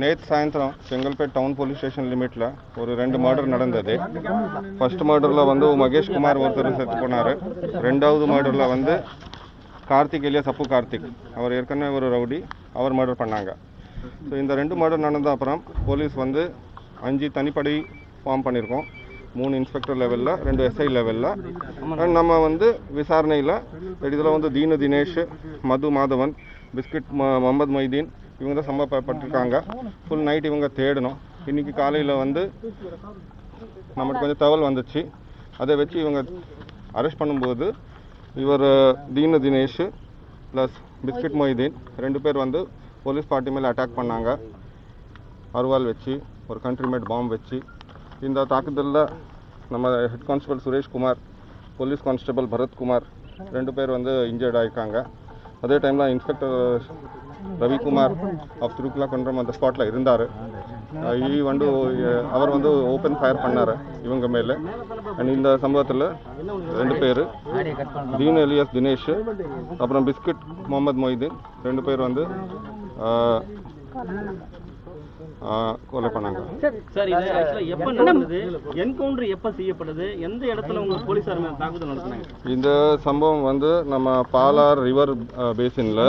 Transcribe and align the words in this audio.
நேற்று 0.00 0.24
சாயந்தரம் 0.28 0.76
Chengalpet 0.88 1.32
town 1.34 1.54
police 1.56 1.78
station 1.80 2.06
லிமிட்டில் 2.12 2.44
ஒரு 2.82 2.92
ரெண்டு 3.00 3.16
மர்டர் 3.24 3.50
நடந்தது. 3.54 3.94
ஃபர்ஸ்ட் 4.78 5.02
மர்டரில் 5.08 5.48
வந்து 5.50 5.66
மகேஷ் 5.80 6.08
குமார் 6.14 6.40
ஒருத்தர் 6.42 6.68
செத்து 6.78 6.96
போனார். 7.02 7.30
ரெண்டாவது 7.86 8.26
மர்டரில் 8.30 8.72
வந்து 8.72 8.94
கார்த்திக் 9.90 10.26
இல்லையா 10.28 10.44
சப்பு 10.48 10.66
கார்த்திக். 10.72 11.06
அவர் 11.36 11.54
ஏற்கனவே 11.58 11.90
ஒரு 11.98 12.08
ரவுடி 12.14 12.38
அவர் 12.78 12.96
மர்டர் 13.00 13.20
பண்ணாங்க. 13.22 13.52
ஸோ 14.30 14.32
இந்த 14.42 14.56
ரெண்டு 14.60 14.78
மர்டர் 14.82 15.04
நடந்த 15.06 15.30
அப்புறம் 15.34 15.60
போலீஸ் 15.90 16.16
வந்து 16.24 16.44
அஞ்சு 17.10 17.28
தனிப்படை 17.38 17.76
ஃபார்ம் 18.24 18.46
பண்ணியிருக்கோம் 18.48 18.88
மூணு 19.38 19.54
இன்ஸ்பெக்டர் 19.60 20.00
லெவலில் 20.04 20.34
ரெண்டு 20.48 20.64
எஸ்ஐ 20.70 20.88
லெவலில் 20.96 21.30
நம்ம 22.18 22.40
வந்து 22.48 22.66
விசாரணையில் 23.02 23.56
இதில் 24.08 24.34
வந்து 24.36 24.50
தீனு 24.58 24.82
தினேஷ் 24.84 25.22
மது 25.70 25.88
மாதவன் 26.00 26.34
பிஸ்கட் 26.76 27.10
ம 27.20 27.24
முகமது 27.44 27.72
மொய்தீன் 27.76 28.10
இவங்க 28.40 28.54
தான் 28.58 28.68
சம்பவப்பட்டிருக்காங்க 28.70 29.56
ஃபுல் 30.06 30.24
நைட் 30.28 30.48
இவங்க 30.50 30.68
தேடணும். 30.78 31.18
இன்னைக்கு 31.50 31.72
காலையில் 31.80 32.20
வந்து 32.22 32.42
நமக்கு 33.98 34.20
கொஞ்சம் 34.22 34.40
தகவல் 34.42 34.66
வந்துச்சு. 34.68 35.02
அதை 35.62 35.74
வச்சு 35.80 35.96
இவங்க 36.04 36.20
அரெஸ்ட் 37.00 37.20
பண்ணும்போது 37.20 37.66
இவர் 38.44 38.66
தீனு 39.16 39.38
தினேஷ் 39.44 39.82
ப்ளஸ் 40.52 40.76
பிஸ்கட் 41.06 41.38
மொய்தீன் 41.40 41.76
ரெண்டு 42.04 42.18
பேர் 42.24 42.42
வந்து 42.44 42.60
போலீஸ் 43.04 43.30
பார்ட்டி 43.32 43.52
மேலே 43.54 43.70
அட்டாக் 43.70 43.98
பண்ணாங்க. 43.98 44.30
அருவாள் 45.58 45.88
வச்சு 45.90 46.14
ஒரு 46.50 46.58
கண்ட்ரிமேட் 46.66 47.10
பாம்பு 47.12 47.34
வச்சு. 47.36 47.58
இந்த 48.28 48.44
தாக்குதலில் 48.52 49.02
நம்ம 49.74 49.90
head 50.12 50.28
constable 50.30 50.62
Suresh 50.64 50.92
Kumar 50.94 51.20
police 51.78 52.04
constable 52.06 52.48
Bharathkumar 52.54 53.06
ரெண்டு 53.56 53.70
பேர் 53.76 53.94
வந்து 53.96 54.12
இன்ஜர்ட் 54.32 54.58
ஆயிருக்காங்க. 54.60 54.98
அதே 55.64 55.76
டைமில் 55.84 56.12
இன்ஸ்பெக்டர் 56.14 56.56
ரவிக்குமார் 57.62 58.14
ஆஃப் 58.64 58.76
திருக்குலாக்குன்றம் 58.78 59.40
அந்த 59.42 59.52
ஸ்பாட்டில் 59.56 59.88
இருந்தார். 59.90 60.24
ஈ 61.28 61.40
வந்து 61.48 61.66
அவர் 62.36 62.54
வந்து 62.54 62.70
ஓப்பன் 62.92 63.18
ஃபயர் 63.20 63.42
பண்ணார் 63.44 63.72
இவங்க 64.06 64.26
மேலே. 64.36 64.54
அண்ட் 65.18 65.32
இந்த 65.36 65.50
சம்பவத்தில் 65.64 66.06
ரெண்டு 66.80 66.96
பேர் 67.02 67.22
தீன் 68.18 68.40
எலியஸ் 68.44 68.74
தினேஷ் 68.76 69.10
அப்புறம் 69.82 70.06
பிஸ்கட் 70.08 70.44
முகமது 70.70 71.02
மொய்தீன் 71.04 71.38
ரெண்டு 71.68 71.84
பேர் 71.88 72.06
வந்து 72.08 72.24
கொலை 75.90 76.08
பண்ணாங்க. 76.14 76.40
சார். 76.94 77.08
இது 77.12 77.28
ஆக்சுவலா 77.38 77.64
எப்ப 77.74 77.92
நடந்தது? 77.98 78.38
என்கவுண்டர் 78.84 79.32
எப்ப 79.36 79.52
செய்யப்படுது 79.58 80.06
எந்த 80.28 80.42
இடத்துல 80.52 80.82
உங்க 80.84 80.98
போலீசார் 81.08 81.42
மேல 81.44 81.54
தாக்குதல் 81.62 81.92
நடத்தினாங்க? 81.92 82.26
இந்த 82.56 82.68
சம்பவம் 83.06 83.48
வந்து 83.50 83.70
நம்ம 83.94 84.16
Palar 84.34 84.82
river 84.88 85.12
பேசின்ல. 85.60 86.02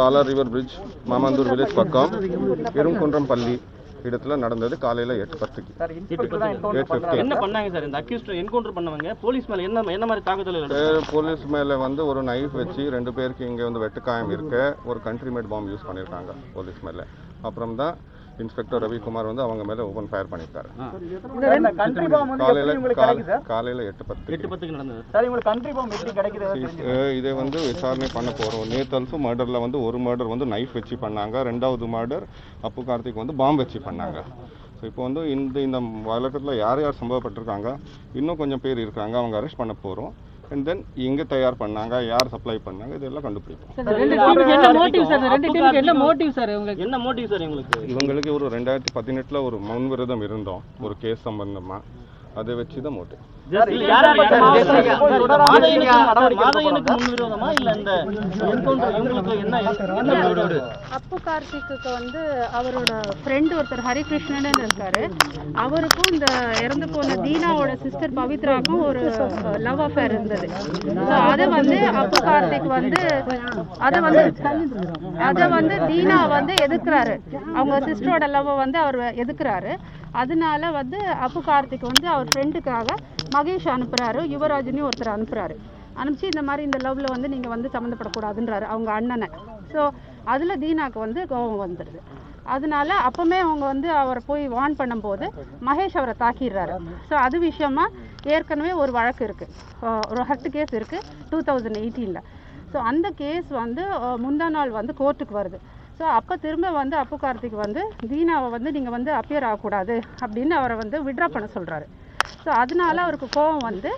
Palar 0.00 0.30
river 0.32 0.52
bridge 0.54 0.76
Mamandur 1.12 1.52
village 1.52 1.78
பக்கம் 1.80 2.10
பெருங்குன்றம் 2.78 3.30
பள்ளி 3.32 3.56
இடத்துல 4.08 4.36
நடந்தது 4.42 4.74
காலையில 4.84 5.16
எட்டு 5.22 5.36
பத்துக்கு. 5.40 5.72
என்ன 7.22 7.34
பண்ணாங்க 7.42 7.70
சார்? 7.74 7.86
இந்த 7.88 7.98
அக்யூஸ்ட் 8.02 8.30
என்கவுண்டர் 8.42 8.76
பண்ணவங்க 8.76 9.10
போலீஸ் 9.24 9.48
மேல 9.50 9.66
என்ன 9.68 9.82
என்ன 9.96 10.06
மாதிரி 10.10 10.24
தாக்குதல்? 10.28 10.68
போலீஸ் 11.14 11.44
மேல 11.54 11.76
வந்து 11.86 12.04
ஒரு 12.12 12.22
நைஃப் 12.30 12.54
வச்சு 12.60 12.84
ரெண்டு 12.96 13.12
பேருக்கு 13.18 13.48
இங்க 13.50 13.62
வந்து 13.68 13.82
வெட்டுக்காயம் 13.86 14.32
இருக்கு. 14.36 14.62
ஒரு 14.90 15.00
கண்ட்ரிமேட் 15.08 15.50
பாம்பு 15.54 15.72
யூஸ் 15.74 15.88
பண்ணிருக்காங்க 15.90 16.38
போலீஸ் 16.56 16.80
மேல. 16.88 17.04
அப்புறம் 17.42 17.74
தான் 17.80 17.94
இன்ஸ்பெக்டர் 18.38 18.82
ரவிக்குமார் 18.82 19.28
வந்து 19.28 19.44
அவங்க 19.44 19.62
மேல 19.68 19.84
ஓபன் 19.88 20.08
ஃபயர் 20.10 20.30
பண்ணிருக்காரு 20.30 20.68
கண்ட்ரி 21.80 22.06
பாம் 22.12 22.30
வந்து 22.32 22.44
காலையில 22.94 23.38
காலையில 23.50 23.86
எட்டு 23.90 24.04
பத்து 24.04 24.32
எட்டு 24.36 24.50
பத்துக்கு 24.50 24.76
நடந்தது. 24.76 25.02
சார் 25.12 25.26
உங்களுக்கு 25.26 25.50
கண்ட்ரி 25.50 25.72
பாம் 25.78 25.92
எப்படி 25.96 26.12
கிடைக்குது? 26.18 26.46
அஹ் 26.92 27.12
இதை 27.18 27.32
வந்து 27.40 27.58
விசாரணை 27.68 28.08
பண்ண 28.14 28.30
போகிறோம் 28.32 28.70
நேற்று 28.72 28.96
ஆல்சோ 28.98 29.18
மர்டரில் 29.26 29.64
வந்து 29.64 29.80
ஒரு 29.86 30.00
மர்டர் 30.06 30.32
வந்து 30.34 30.48
நைஃப் 30.54 30.76
வச்சு 30.78 30.96
பண்ணாங்க. 31.04 31.36
ரெண்டாவது 31.50 31.88
மர்டர் 31.96 32.26
அப்பு 32.62 32.82
கார்த்திக் 32.82 33.22
வந்து 33.22 33.36
பாம்பு 33.42 33.62
வச்சு 33.64 33.80
பண்ணாங்க. 33.88 34.18
ஸோ 34.78 34.84
இப்போ 34.90 35.02
வந்து 35.06 35.22
இந்த 35.34 35.60
இந்த 35.60 35.78
வழக்கத்தில் 36.06 36.60
யார் 36.60 36.82
யார் 36.82 37.00
சம்பவப்பட்டிருக்காங்க? 37.00 37.68
இன்னும் 38.14 38.40
கொஞ்சம் 38.42 38.62
பேர் 38.64 38.84
இருக்காங்க. 38.84 39.14
அவங்க 39.20 39.36
அரெஸ்ட் 39.40 39.60
பண்ண 39.60 39.74
போகிறோம் 39.82 40.12
அண்ட் 40.50 40.64
தென் 40.66 40.80
எங்கே 41.06 41.24
தயார் 41.30 41.58
பண்ணாங்க 41.60 41.96
யார் 42.06 42.30
சப்ளை 42.32 42.56
பண்ணாங்க 42.64 42.94
இதெல்லாம் 42.98 43.24
கண்டுபிடிப்போம். 43.26 43.74
என்ன 44.06 44.16
மோட்டிவ் 44.78 45.04
சார்? 45.10 45.24
ரெண்டு 45.26 45.48
டீமுக்கு 45.48 45.80
என்ன 45.82 45.92
மோட்டிவ் 46.00 46.32
சார் 46.38 46.52
உங்களுக்கு? 46.56 46.84
என்ன 46.86 46.98
மோட்டிவ் 47.04 47.28
சார் 47.32 47.44
உங்களுக்கு 47.46 47.90
இவங்களுக்கு 47.92 48.30
ஒரு 48.36 48.48
ரெண்டாயிரத்தி 48.54 48.92
பதினெட்டில் 48.94 49.44
ஒரு 49.48 49.58
முன்விரதம் 49.68 50.24
இருந்தோம் 50.28 50.64
ஒரு 50.80 50.96
கேஸ் 51.00 51.26
சம்பந்தமாக 51.28 51.98
அதை 52.34 52.54
வச்சு 52.60 52.80
தான் 52.80 52.96
மோட்டிவ் 52.98 53.22
அப்பு 60.96 61.16
கார்த்திக்கு 61.24 61.88
வந்து 61.96 62.20
அவரோட 62.58 62.92
ஃப்ரெண்ட் 63.22 63.52
ஒருத்தர் 63.58 63.82
ஹரிகிருஷ்ணன் 63.88 64.60
இருக்காரு. 64.62 65.02
அவருக்கும் 65.64 66.10
இந்த 66.12 66.26
இறந்து 66.64 66.88
போன 66.94 67.16
தீனாவோட 67.26 67.72
சிஸ்டர் 67.84 68.16
பவித்ராக்கும் 68.18 68.84
ஒரு 68.90 69.02
லவ் 69.66 69.82
அஃபேர் 69.86 70.14
இருந்தது. 70.16 70.48
அதை 71.32 71.46
வந்து 71.56 71.78
அப்பு 72.02 72.20
கார்த்திக் 72.28 72.70
வந்து 72.76 73.02
அதை 73.86 74.00
வந்து 74.06 74.24
அதை 75.28 75.48
வந்து 75.56 75.76
தீனா 75.90 76.20
வந்து 76.36 76.54
எதிர்க்கிறாரு. 76.66 77.16
அவங்க 77.58 77.78
சிஸ்டரோட 77.88 78.28
லவ்வை 78.36 78.56
வந்து 78.64 78.78
அவர் 78.84 79.00
எதிர்க்கிறாரு. 79.24 79.72
அதனால 80.20 80.70
வந்து 80.76 81.00
அப்பு 81.26 81.40
கார்த்திக் 81.48 81.90
வந்து 81.90 82.06
அவர் 82.14 82.30
ஃப்ரெண்டுக்காக 82.30 82.88
மகேஷ் 83.34 83.68
அனுப்புகிறாரு 83.74 84.20
யுவராஜ்னு 84.34 84.86
ஒருத்தர் 84.88 85.14
அனுப்புகிறாரு 85.16 85.56
அனுப்பிச்சு 86.00 86.30
இந்த 86.32 86.42
மாதிரி 86.48 86.62
இந்த 86.68 86.78
லவ்வில் 86.86 87.12
வந்து 87.14 87.28
நீங்கள் 87.34 87.52
வந்து 87.54 87.68
சம்மந்தப்படக்கூடாதுன்றாரு 87.74 88.66
அவங்க 88.72 88.90
அண்ணனை. 88.98 89.28
ஸோ 89.72 89.80
அதில் 90.32 90.60
தீனாக்கு 90.62 90.98
வந்து 91.06 91.20
கோபம் 91.32 91.62
வந்துடுது 91.64 92.00
அதனால 92.54 92.90
அப்போவுமே 93.08 93.38
அவங்க 93.46 93.64
வந்து 93.72 93.88
அவரை 94.02 94.20
போய் 94.28 94.44
வார்ன் 94.54 94.76
பண்ணும்போது 94.80 95.26
மகேஷ் 95.68 95.98
அவரை 96.00 96.14
தாக்கிடுறாரு. 96.22 96.76
ஸோ 97.08 97.14
அது 97.24 97.36
விஷயமா 97.48 97.84
ஏற்கனவே 98.34 98.72
ஒரு 98.82 98.92
வழக்கு 98.98 99.22
இருக்குது 99.28 99.52
ஒரு 100.12 100.22
ஹர்ட் 100.30 100.48
கேஸ் 100.56 100.74
இருக்குது 100.78 101.06
டூ 101.30 101.40
தௌசண்ட் 101.48 101.80
எயிட்டீனில் 101.82 102.24
ஸோ 102.72 102.78
அந்த 102.90 103.06
கேஸ் 103.20 103.48
வந்து 103.62 103.84
முந்தா 104.24 104.48
நாள் 104.56 104.76
வந்து 104.80 104.92
கோர்ட்டுக்கு 105.00 105.34
வருது. 105.40 105.60
ஸோ 105.98 106.04
அப்போ 106.18 106.34
திரும்ப 106.44 106.68
வந்து 106.80 106.96
அப்பு 107.02 107.16
கார்த்திக் 107.22 107.62
வந்து 107.64 107.80
தீனாவை 108.10 108.48
வந்து 108.56 108.70
நீங்கள் 108.76 108.94
வந்து 108.96 109.10
அப்பியர் 109.20 109.46
ஆகக்கூடாது 109.48 109.96
அப்படின்னு 110.24 110.54
அவரை 110.60 110.76
வந்து 110.82 110.98
விட்ரா 111.08 111.28
பண்ண 111.34 111.48
சொல்கிறாரு 111.56 111.86
ஸோ 112.44 112.50
அதனால 112.60 112.96
அவருக்கு 113.04 113.28
கோபம் 113.34 113.66
வந்து 113.70 113.90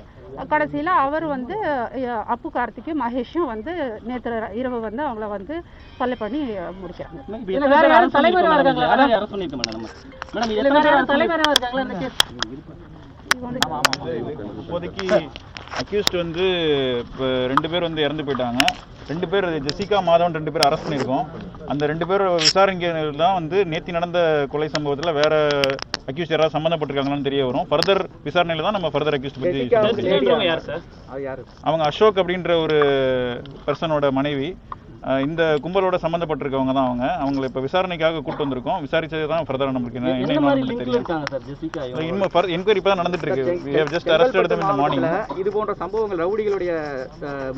கடைசியில் 0.53 0.91
அவர் 1.04 1.25
வந்து 1.34 1.56
அப்பு 2.34 2.48
கார்த்திக்கும் 2.50 3.00
மகேஷும் 3.03 3.50
வந்து 3.53 3.72
நேற்று 4.08 4.30
இரவு 4.60 4.78
வந்து 4.86 5.03
அவங்கள 5.06 5.26
வந்து 5.34 5.54
கொலை 5.98 6.16
பண்ணி 6.22 6.41
முடிக்கிறாங்க 6.82 7.20
இப்போதைக்கு 14.60 15.06
அக்யூஸ்ட் 15.81 16.16
வந்து 16.22 16.44
இப்போ 17.04 17.26
ரெண்டு 17.52 17.69
பேர் 17.72 17.86
வந்து 17.88 18.04
இறந்து 18.06 18.26
போயிட்டாங்க. 18.26 18.62
ரெண்டு 19.10 19.26
பேர் 19.32 19.46
ஜெசிகா 19.66 19.98
மாதவன் 20.08 20.36
ரெண்டு 20.38 20.52
பேர் 20.54 20.64
அரெஸ்ட் 20.66 20.86
பண்ணியிருக்கோம். 20.86 21.24
அந்த 21.72 21.82
ரெண்டு 21.90 22.04
பேர் 22.10 22.24
விசாரணைகள் 22.44 23.22
தான் 23.22 23.36
வந்து 23.38 23.58
நேத்தி 23.72 23.96
நடந்த 23.96 24.18
கொலை 24.52 24.68
சம்பவத்தில் 24.74 25.16
வேற 25.20 25.34
அக்யூஸ்ட் 26.10 26.34
யாராவது 26.34 26.54
சம்மந்தப்பட்டிருக்காங்களான்னு 26.56 27.28
தெரிய 27.28 27.42
வரும். 27.48 27.66
ஃபர்தர் 27.70 28.02
விசாரணையில 28.28 28.64
தான் 28.66 28.76
நம்ம 28.78 28.90
ஃபர்தர் 28.94 29.16
அக்யூஸ்ட் 29.18 29.40
பற்றி 29.42 29.62
சொல்றவங்க 30.10 30.46
யார் 30.50 30.64
சார் 30.68 30.82
அது 31.12 31.22
யாரு? 31.28 31.42
அவங்க 31.66 31.82
அசோக் 31.90 32.20
அப்படின்ற 32.22 32.52
ஒரு 32.64 32.78
பர்சனோட 33.66 34.06
மனைவி. 34.20 34.48
இந்த 35.26 35.42
கும்பலோட 35.62 35.96
சம்மந்தப்பட்டிருக்கவங்க 36.02 36.72
தான் 36.76 36.88
அவங்க. 36.88 37.06
அவங்களை 37.22 37.46
இப்போ 37.50 37.60
விசாரணைக்காக 37.64 38.20
கூட்டு 38.26 38.44
வந்திருக்கோம். 38.44 38.80
விசாரிச்சது 38.84 39.24
தான் 39.32 39.46
ஃபர்தராக 39.46 39.74
நம்மளுக்கு 39.76 40.00
என்ன 40.00 40.12
இன்னும் 40.22 40.48
என்கொயரி 42.56 42.80
இப்போ 42.80 42.90
தான் 42.90 43.00
நடந்துட்டு 43.02 43.26
இருக்கு. 43.28 43.54
we 43.66 43.74
have 43.80 43.90
just 43.94 44.08
arrested 44.16 44.48
them 44.52 44.60
in 44.64 44.68
the 44.70 44.76
morning. 44.82 45.06
இது 45.42 45.52
போன்ற 45.56 45.74
சம்பவங்கள் 45.82 46.20
ரவுடிகளுடைய 46.24 46.72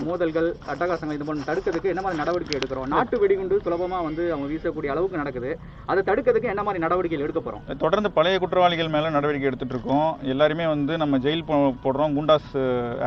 மோதல்கள் 0.06 0.48
அட்டகாசங்கள் 0.72 1.16
இது 1.18 1.26
போன்ற 1.30 1.44
தடுக்கிறதுக்கு 1.50 1.92
என்ன 1.92 2.04
மாதிரி 2.04 2.20
நடவடிக்கை 2.22 2.56
எடுக்கிறோம்? 2.58 2.88
நாட்டு 2.94 3.18
வெடிகுண்டு 3.24 3.58
சுலபமா 3.66 4.00
வந்து 4.08 4.24
அவங்க 4.34 4.48
வீசக்கூடிய 4.52 4.94
அளவுக்கு 4.94 5.22
நடக்குது. 5.22 5.52
அதை 5.92 6.02
தடுக்கிறதுக்கு 6.10 6.52
என்ன 6.54 6.64
மாதிரி 6.68 6.84
நடவடிக்கைகள் 6.86 7.26
எடுக்க 7.26 7.42
போறோம்? 7.48 7.64
தொடர்ந்து 7.84 8.12
பழைய 8.18 8.38
குற்றவாளிகள் 8.44 8.94
மேல 8.94 9.10
நடவடிக்கை 9.18 9.48
எடுத்துட்டு 9.50 9.76
இருக்கோம். 9.76 10.08
எல்லாருமே 10.34 10.66
வந்து 10.74 10.96
நம்ம 11.02 11.20
ஜெயில் 11.26 11.48
போடுறோம். 11.84 12.14
குண்டாஸ் 12.18 12.50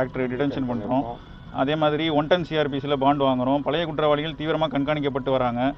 ஆக்டர் 0.02 0.30
டிடென்ஷன் 0.34 0.70
பண்றோம். 0.70 1.04
அதே 1.52 1.76
மாதிரி 1.76 2.08
ஒன் 2.08 2.26
டன் 2.26 2.44
சிஆர்பிசியில் 2.48 2.92
பாண்ட் 2.92 3.22
வாங்குறோம். 3.22 3.62
பழைய 3.62 3.86
குற்றவாளிகள் 3.86 4.34
தீவிரமாக 4.34 4.78
கண்காணிக்கப்பட்டு 4.78 5.30
வராங்க. 5.30 5.74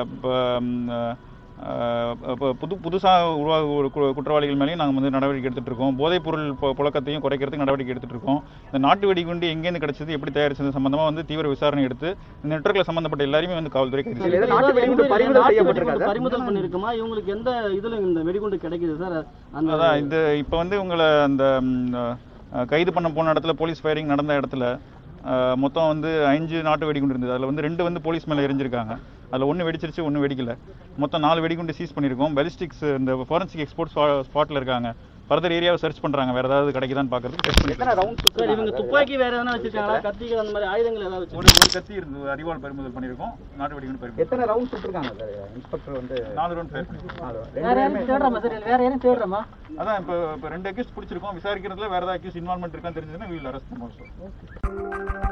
இப்ப, 0.00 0.56
இப்போ 2.28 2.52
புது 2.52 2.74
புதுசாக 2.74 3.36
உருவாக 3.36 4.12
குற்றவாளிகள் 4.14 4.56
மேலேயும் 4.56 4.76
நாங்கள் 4.76 4.94
வந்து 4.94 5.10
நடவடிக்கை 5.10 5.52
எடுத்துட்டு 5.52 5.70
இருக்கோம். 5.70 5.96
போதைப் 5.96 6.24
பொருள் 6.24 6.50
பு- 6.50 6.64
புழக்கத்தையும் 6.64 7.20
குறைக்கிறதுக்கு 7.20 7.56
நடவடிக்கை 7.56 7.86
எடுத்துட்டு 7.86 8.08
இருக்கோம். 8.08 8.42
இந்த 8.64 8.78
நாட்டு 8.78 9.06
வெடிகுண்டு 9.06 9.54
எங்கேருந்து 9.54 9.88
கிடைச்சது 9.88 10.08
எப்படி 10.08 10.40
தயாரிச்சது 10.40 10.72
சம்பந்தமா 10.78 11.04
வந்து 11.04 11.24
தீவிர 11.24 11.48
விசாரணை 11.48 11.84
எடுத்து 11.84 12.16
இந்த 12.42 12.56
நெட்வொர்க்கில் 12.56 12.82
சம்பந்தப்பட்ட 12.82 13.24
எல்லாருமே 13.24 13.54
வந்து 13.54 13.70
காவல்துறை 13.70 14.04
பறிமுதல் 15.98 16.52
பண்ணிருக்குமா? 16.52 16.88
இவங்களுக்கு 16.88 17.24
எந்த 17.24 17.50
இதுல 17.50 18.00
இந்த 18.00 18.20
வெடிகுண்டு 18.20 18.56
கிடைக்குது 18.56 18.98
சார்? 18.98 19.26
அதான் 19.66 20.00
இந்த 20.00 20.36
இப்போ 20.36 20.56
வந்து 20.56 20.80
உங்களை 20.80 21.04
அந்த 21.04 21.60
கைது 22.70 22.92
பண்ண 22.92 23.08
போன 23.16 23.32
இடத்துல 23.32 23.52
போலீஸ் 23.60 23.82
ஃபயரிங் 23.82 24.12
நடந்த 24.12 24.40
இடத்துல 24.40 24.64
மொத்தம் 25.62 25.88
வந்து 25.92 26.10
அஞ்சு 26.26 26.58
நாட்டு 26.66 26.86
வெடிகுண்டு 26.88 27.14
இருந்தது. 27.14 27.34
அதில் 27.34 27.48
வந்து 27.50 27.64
ரெண்டு 27.66 27.82
வந்து 27.86 28.00
போலீஸ் 28.06 28.26
மேலே 28.30 28.44
எரிஞ்சிருக்காங்க. 28.46 28.92
அதில் 29.30 29.48
ஒன்று 29.50 29.66
வெடிச்சிருச்சு 29.68 30.02
ஒன்று 30.08 30.22
வெடிக்கல. 30.24 30.52
மொத்தம் 31.02 31.24
நாலு 31.26 31.40
வெடிகுண்டு 31.44 31.76
சீஸ் 31.78 31.94
பண்ணியிருக்கோம். 31.96 32.34
பெலிஸ்டிக்ஸ் 32.38 32.84
இந்த 32.98 33.12
ஃபாரன்சிக் 33.28 33.64
எக்ஸ்போர்ட் 33.64 33.92
ஸ்பாட்டில் 34.28 34.58
இருக்காங்க. 34.60 34.90
ஃபர்தர் 35.30 35.54
ஏரியாவை 35.56 35.78
சர்ச் 35.82 36.00
பண்ணுறாங்க 36.04 36.30
வேறு 36.36 36.48
ஏதாவது 36.50 36.74
கிடைக்குதான்னு 36.76 37.12
பார்க்கறதுக்கு 37.12 38.54
இவங்க 38.54 38.72
துப்பாக்கி 38.78 39.14
வேற 39.22 39.32
எதனா 39.38 39.52
வச்சிருக்காங்களா? 39.56 39.98
கத்திகள் 40.06 40.40
அந்த 40.42 40.52
மாதிரி 40.54 40.68
ஆயுதங்கள் 40.72 41.04
ஏதாவது 41.08 41.22
வச்சு 41.24 41.38
ஒரு 41.40 41.70
கத்தி 41.76 41.94
இருந்து 42.00 42.30
அறிவாள் 42.34 42.62
பறிமுதல் 42.64 42.94
பண்ணியிருக்கோம். 42.96 43.32
நாட்டு 43.60 43.76
வெடிகுண்டு 43.76 44.00
பறிமுதல் 44.02 44.24
எத்தனை 44.24 44.48
ரவுண்ட் 44.52 44.72
சுட்டிருக்காங்க? 44.72 45.12
சார் 45.20 45.54
இன்ஸ்பெக்டர் 45.58 45.98
வந்து 46.00 46.16
நாலு 46.40 46.56
ரவுண்ட் 46.58 46.72
ஃபயர் 46.74 46.88
பண்ணியிருக்கோம். 46.88 47.64
வேற 47.68 47.76
யாரும் 47.84 48.08
தேடுறோமா 48.10 48.40
சார் 48.46 48.56
வேற 48.70 48.80
யாரும் 48.86 49.04
தேடுறோமா? 49.06 49.42
அதான் 49.80 49.98
இப்போ 50.02 50.14
இப்போ 50.36 50.48
ரெண்டு 50.54 50.70
அக்யூஸ் 50.70 50.94
பிடிச்சிருக்கோம். 50.96 51.36
விசாரிக்கிறதுல 51.40 51.90
வேறு 51.94 52.04
ஏதாவது 52.06 52.18
அக்யூஸ் 52.18 52.40
இன்வால்மெண்ட் 52.42 52.74
இருக்கான்னு 52.76 52.98
தெரிஞ்சதுன்னா 53.00 53.30
வீல் 53.34 53.50
அரெஸ்ட் 53.52 53.70
பண்ணுவோம் 53.72 53.94
சார் 53.98 55.29